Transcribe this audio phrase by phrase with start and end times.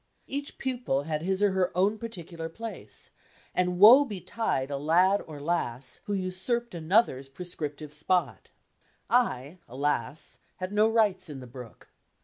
[0.25, 3.11] Each pupil had his or her own panicular place,
[3.53, 8.49] and woe betide a lad or lass who usurped another's prescrip D,i„Mb, Google tive spot.
[9.11, 11.89] I, alas, had no rights in the brook.